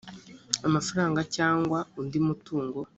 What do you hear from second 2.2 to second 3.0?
mutungo